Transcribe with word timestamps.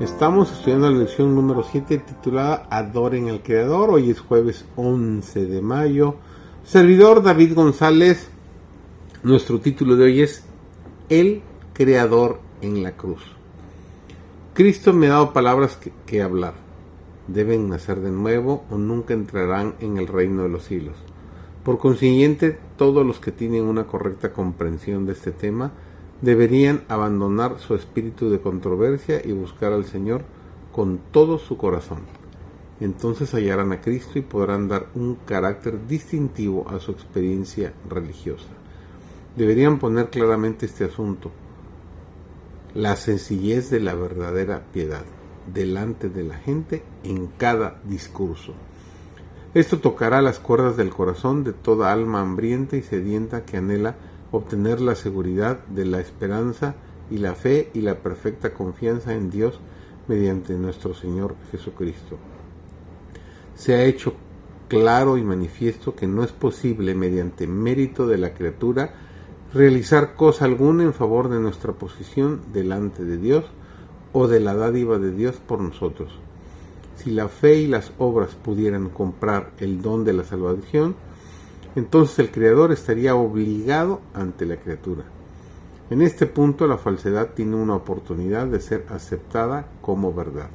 Estamos 0.00 0.50
estudiando 0.50 0.90
la 0.90 0.96
lección 0.96 1.34
número 1.34 1.62
7 1.62 1.98
titulada 1.98 2.66
Adoren 2.70 3.28
al 3.28 3.42
Creador. 3.42 3.90
Hoy 3.90 4.08
es 4.08 4.18
jueves 4.18 4.64
11 4.76 5.44
de 5.44 5.60
mayo. 5.60 6.14
Servidor 6.64 7.22
David 7.22 7.54
González. 7.54 8.30
Nuestro 9.22 9.60
título 9.60 9.96
de 9.96 10.04
hoy 10.04 10.22
es 10.22 10.42
El 11.10 11.42
Creador 11.74 12.40
en 12.62 12.82
la 12.82 12.92
cruz. 12.92 13.20
Cristo 14.54 14.94
me 14.94 15.08
ha 15.08 15.10
dado 15.10 15.34
palabras 15.34 15.76
que, 15.76 15.92
que 16.06 16.22
hablar. 16.22 16.54
Deben 17.28 17.68
nacer 17.68 18.00
de 18.00 18.10
nuevo 18.10 18.64
o 18.70 18.78
nunca 18.78 19.12
entrarán 19.12 19.74
en 19.80 19.98
el 19.98 20.06
reino 20.06 20.44
de 20.44 20.48
los 20.48 20.64
siglos. 20.64 20.96
Por 21.62 21.76
consiguiente, 21.76 22.58
todos 22.78 23.04
los 23.04 23.20
que 23.20 23.32
tienen 23.32 23.64
una 23.64 23.84
correcta 23.84 24.32
comprensión 24.32 25.04
de 25.04 25.12
este 25.12 25.30
tema 25.30 25.72
deberían 26.22 26.84
abandonar 26.88 27.58
su 27.58 27.74
espíritu 27.74 28.30
de 28.30 28.40
controversia 28.40 29.20
y 29.24 29.32
buscar 29.32 29.72
al 29.72 29.84
Señor 29.84 30.22
con 30.72 30.98
todo 31.10 31.38
su 31.38 31.56
corazón. 31.56 32.00
Entonces 32.80 33.32
hallarán 33.34 33.72
a 33.72 33.80
Cristo 33.80 34.18
y 34.18 34.22
podrán 34.22 34.68
dar 34.68 34.86
un 34.94 35.16
carácter 35.26 35.86
distintivo 35.86 36.68
a 36.68 36.78
su 36.78 36.92
experiencia 36.92 37.74
religiosa. 37.88 38.48
Deberían 39.36 39.78
poner 39.78 40.10
claramente 40.10 40.66
este 40.66 40.84
asunto, 40.84 41.30
la 42.74 42.96
sencillez 42.96 43.70
de 43.70 43.80
la 43.80 43.94
verdadera 43.94 44.64
piedad, 44.72 45.04
delante 45.52 46.08
de 46.08 46.24
la 46.24 46.36
gente 46.36 46.82
en 47.04 47.26
cada 47.26 47.80
discurso. 47.84 48.54
Esto 49.52 49.78
tocará 49.80 50.22
las 50.22 50.38
cuerdas 50.38 50.76
del 50.76 50.90
corazón 50.90 51.44
de 51.44 51.52
toda 51.52 51.92
alma 51.92 52.20
hambrienta 52.20 52.76
y 52.76 52.82
sedienta 52.82 53.44
que 53.44 53.56
anhela 53.56 53.96
obtener 54.32 54.80
la 54.80 54.94
seguridad 54.94 55.64
de 55.66 55.84
la 55.84 56.00
esperanza 56.00 56.74
y 57.10 57.18
la 57.18 57.34
fe 57.34 57.70
y 57.74 57.80
la 57.80 57.96
perfecta 57.96 58.54
confianza 58.54 59.14
en 59.14 59.30
Dios 59.30 59.60
mediante 60.08 60.54
nuestro 60.54 60.94
Señor 60.94 61.34
Jesucristo. 61.50 62.16
Se 63.54 63.74
ha 63.74 63.84
hecho 63.84 64.14
claro 64.68 65.18
y 65.18 65.22
manifiesto 65.22 65.94
que 65.94 66.06
no 66.06 66.22
es 66.22 66.32
posible 66.32 66.94
mediante 66.94 67.46
mérito 67.46 68.06
de 68.06 68.18
la 68.18 68.34
criatura 68.34 68.94
realizar 69.52 70.14
cosa 70.14 70.44
alguna 70.44 70.84
en 70.84 70.94
favor 70.94 71.28
de 71.28 71.40
nuestra 71.40 71.72
posición 71.72 72.40
delante 72.52 73.04
de 73.04 73.18
Dios 73.18 73.44
o 74.12 74.28
de 74.28 74.40
la 74.40 74.54
dádiva 74.54 74.98
de 74.98 75.12
Dios 75.12 75.36
por 75.36 75.60
nosotros. 75.60 76.12
Si 76.96 77.10
la 77.10 77.28
fe 77.28 77.60
y 77.60 77.66
las 77.66 77.92
obras 77.98 78.30
pudieran 78.34 78.90
comprar 78.90 79.52
el 79.58 79.82
don 79.82 80.04
de 80.04 80.12
la 80.12 80.24
salvación, 80.24 80.94
entonces 81.76 82.18
el 82.18 82.30
Creador 82.30 82.72
estaría 82.72 83.14
obligado 83.14 84.00
ante 84.14 84.46
la 84.46 84.56
criatura. 84.56 85.04
En 85.90 86.02
este 86.02 86.26
punto 86.26 86.66
la 86.66 86.78
falsedad 86.78 87.30
tiene 87.34 87.56
una 87.56 87.74
oportunidad 87.74 88.46
de 88.46 88.60
ser 88.60 88.86
aceptada 88.88 89.68
como 89.80 90.12
verdad. 90.12 90.50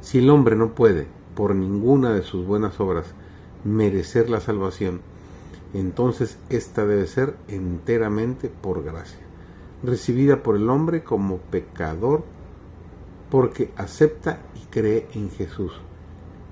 Si 0.00 0.18
el 0.18 0.30
hombre 0.30 0.56
no 0.56 0.74
puede, 0.74 1.06
por 1.34 1.54
ninguna 1.54 2.12
de 2.12 2.22
sus 2.22 2.46
buenas 2.46 2.80
obras, 2.80 3.06
merecer 3.64 4.28
la 4.28 4.40
salvación, 4.40 5.00
entonces 5.74 6.38
ésta 6.50 6.84
debe 6.84 7.06
ser 7.06 7.36
enteramente 7.48 8.48
por 8.48 8.82
gracia, 8.82 9.20
recibida 9.82 10.42
por 10.42 10.56
el 10.56 10.68
hombre 10.68 11.02
como 11.02 11.38
pecador 11.38 12.24
porque 13.30 13.72
acepta 13.76 14.40
y 14.54 14.66
cree 14.66 15.08
en 15.14 15.30
Jesús 15.30 15.72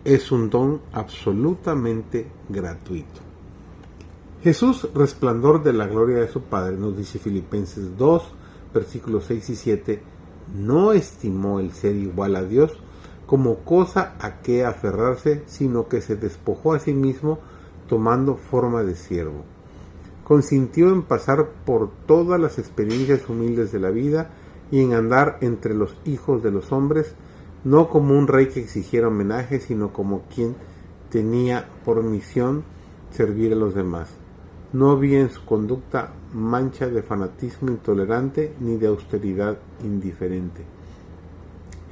es 0.05 0.33
un 0.33 0.49
don 0.49 0.81
absolutamente 0.93 2.27
gratuito. 2.49 3.30
Jesús, 4.43 4.89
resplandor 4.95 5.63
de 5.63 5.75
la 5.75 5.87
gloria 5.87 6.17
de 6.17 6.29
su 6.29 6.41
Padre, 6.41 6.79
nos 6.79 6.97
dice 6.97 7.19
Filipenses 7.19 7.99
2, 7.99 8.23
versículos 8.73 9.25
6 9.27 9.51
y 9.51 9.55
7, 9.55 10.03
no 10.55 10.93
estimó 10.93 11.61
el 11.61 11.73
ser 11.73 11.95
igual 11.95 12.37
a 12.37 12.43
Dios 12.43 12.73
como 13.27 13.57
cosa 13.59 14.15
a 14.19 14.41
que 14.41 14.65
aferrarse, 14.65 15.43
sino 15.45 15.89
que 15.89 16.01
se 16.01 16.17
despojó 16.17 16.73
a 16.73 16.79
sí 16.79 16.95
mismo 16.95 17.39
tomando 17.87 18.37
forma 18.37 18.83
de 18.83 18.95
siervo. 18.95 19.45
Consintió 20.25 20.89
en 20.89 21.03
pasar 21.03 21.51
por 21.67 21.91
todas 22.07 22.41
las 22.41 22.59
experiencias 22.59 23.29
humildes 23.29 23.73
de 23.73 23.81
la 23.81 23.91
vida 23.91 24.31
y 24.71 24.81
en 24.81 24.95
andar 24.95 25.37
entre 25.43 25.75
los 25.75 25.95
hijos 26.07 26.43
de 26.43 26.51
los 26.51 26.73
hombres, 26.73 27.15
no 27.63 27.91
como 27.91 28.19
un 28.19 28.27
rey 28.27 28.49
que 28.49 28.61
exigiera 28.61 29.09
homenaje, 29.09 29.61
sino 29.61 29.93
como 29.93 30.23
quien 30.35 30.57
tenía 31.11 31.69
por 31.85 32.03
misión 32.03 32.65
servir 33.11 33.53
a 33.53 33.57
los 33.57 33.75
demás. 33.75 34.20
No 34.73 34.91
había 34.91 35.21
en 35.21 35.31
su 35.31 35.45
conducta 35.45 36.13
mancha 36.33 36.89
de 36.89 37.03
fanatismo 37.03 37.71
intolerante 37.71 38.55
ni 38.61 38.77
de 38.77 38.87
austeridad 38.87 39.59
indiferente. 39.83 40.65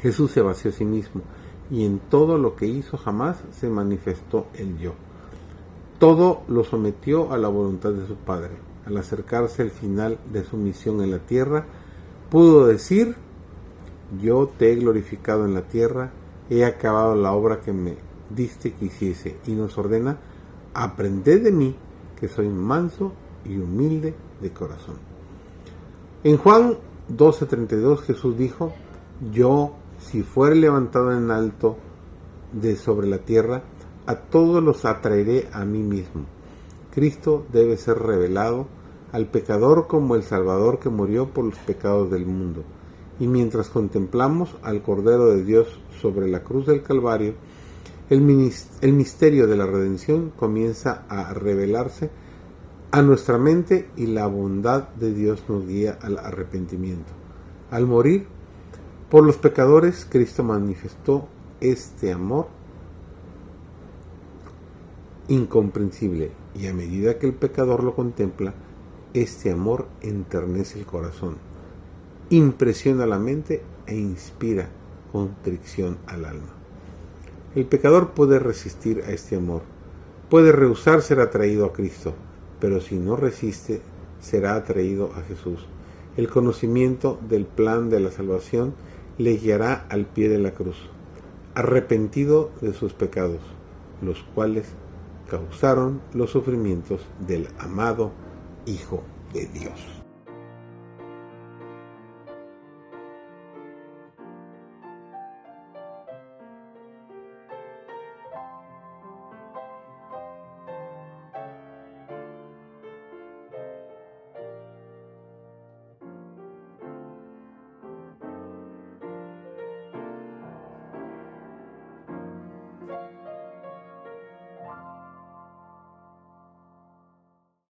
Jesús 0.00 0.30
se 0.30 0.42
vació 0.42 0.70
a 0.70 0.74
sí 0.74 0.84
mismo 0.84 1.22
y 1.70 1.84
en 1.84 1.98
todo 1.98 2.38
lo 2.38 2.54
que 2.54 2.66
hizo 2.66 2.96
jamás 2.96 3.38
se 3.50 3.68
manifestó 3.68 4.46
el 4.54 4.78
yo. 4.78 4.94
Todo 5.98 6.42
lo 6.46 6.62
sometió 6.62 7.32
a 7.32 7.38
la 7.38 7.48
voluntad 7.48 7.92
de 7.92 8.06
su 8.06 8.14
Padre. 8.14 8.52
Al 8.86 8.96
acercarse 8.96 9.62
al 9.62 9.70
final 9.70 10.18
de 10.32 10.44
su 10.44 10.56
misión 10.56 11.02
en 11.02 11.10
la 11.10 11.18
tierra, 11.18 11.66
pudo 12.30 12.66
decir 12.66 13.16
yo 14.22 14.50
te 14.56 14.72
he 14.72 14.76
glorificado 14.76 15.44
en 15.44 15.54
la 15.54 15.62
tierra, 15.62 16.10
he 16.48 16.64
acabado 16.64 17.14
la 17.14 17.32
obra 17.32 17.60
que 17.60 17.72
me 17.72 17.96
diste 18.30 18.72
que 18.72 18.86
hiciese, 18.86 19.36
y 19.46 19.52
nos 19.52 19.76
ordena, 19.76 20.18
aprended 20.72 21.42
de 21.42 21.52
mí, 21.52 21.76
que 22.18 22.28
soy 22.28 22.48
manso 22.48 23.12
y 23.44 23.58
humilde 23.58 24.14
de 24.40 24.52
corazón. 24.52 24.96
En 26.24 26.36
Juan 26.36 26.78
12:32 27.08 28.00
Jesús 28.00 28.36
dijo, 28.36 28.72
yo, 29.32 29.74
si 29.98 30.22
fuere 30.22 30.56
levantado 30.56 31.12
en 31.12 31.30
alto 31.30 31.76
de 32.52 32.76
sobre 32.76 33.08
la 33.08 33.18
tierra, 33.18 33.62
a 34.06 34.16
todos 34.16 34.62
los 34.62 34.84
atraeré 34.84 35.48
a 35.52 35.64
mí 35.64 35.82
mismo. 35.82 36.24
Cristo 36.92 37.46
debe 37.52 37.76
ser 37.76 37.98
revelado 37.98 38.66
al 39.12 39.26
pecador 39.26 39.86
como 39.86 40.16
el 40.16 40.22
Salvador 40.22 40.78
que 40.78 40.88
murió 40.88 41.28
por 41.28 41.44
los 41.44 41.58
pecados 41.58 42.10
del 42.10 42.26
mundo 42.26 42.64
y 43.20 43.26
mientras 43.26 43.68
contemplamos 43.68 44.56
al 44.62 44.82
Cordero 44.82 45.28
de 45.28 45.44
Dios 45.44 45.80
sobre 46.00 46.28
la 46.28 46.42
cruz 46.44 46.66
del 46.66 46.82
Calvario, 46.82 47.34
el, 48.10 48.20
misterio 48.92 49.46
de 49.46 49.56
la 49.56 49.66
redención 49.66 50.30
comienza 50.30 51.04
a 51.08 51.34
revelarse 51.34 52.10
a 52.90 53.02
nuestra 53.02 53.38
mente 53.38 53.90
y 53.96 54.06
la 54.06 54.26
bondad 54.26 54.88
de 54.90 55.12
Dios 55.12 55.44
nos 55.48 55.66
guía 55.66 55.98
al 56.00 56.18
arrepentimiento. 56.18 57.12
Al 57.70 57.86
morir 57.86 58.26
por 59.10 59.24
los 59.24 59.36
pecadores, 59.36 60.06
Cristo 60.08 60.42
manifestó 60.42 61.28
este 61.60 62.12
amor 62.12 62.48
incomprensible 65.28 66.32
y 66.54 66.66
a 66.66 66.74
medida 66.74 67.18
que 67.18 67.26
el 67.26 67.34
pecador 67.34 67.84
lo 67.84 67.94
contempla, 67.94 68.54
este 69.12 69.50
amor 69.50 69.86
enternece 70.00 70.78
el 70.78 70.86
corazón 70.86 71.36
impresiona 72.30 73.06
la 73.06 73.18
mente 73.18 73.62
e 73.86 73.96
inspira 73.96 74.68
contrición 75.12 75.98
al 76.06 76.26
alma. 76.26 76.57
El 77.58 77.66
pecador 77.66 78.12
puede 78.12 78.38
resistir 78.38 79.02
a 79.04 79.10
este 79.10 79.34
amor, 79.34 79.62
puede 80.30 80.52
rehusar 80.52 81.02
ser 81.02 81.18
atraído 81.18 81.66
a 81.66 81.72
Cristo, 81.72 82.14
pero 82.60 82.80
si 82.80 82.94
no 82.94 83.16
resiste, 83.16 83.80
será 84.20 84.54
atraído 84.54 85.10
a 85.16 85.22
Jesús. 85.22 85.66
El 86.16 86.30
conocimiento 86.30 87.18
del 87.28 87.46
plan 87.46 87.90
de 87.90 87.98
la 87.98 88.12
salvación 88.12 88.74
le 89.18 89.38
guiará 89.38 89.86
al 89.88 90.06
pie 90.06 90.28
de 90.28 90.38
la 90.38 90.52
cruz, 90.52 90.76
arrepentido 91.56 92.50
de 92.60 92.72
sus 92.72 92.92
pecados, 92.92 93.40
los 94.02 94.22
cuales 94.36 94.68
causaron 95.28 96.00
los 96.14 96.30
sufrimientos 96.30 97.00
del 97.26 97.48
amado 97.58 98.12
Hijo 98.66 99.02
de 99.34 99.46
Dios. 99.46 99.97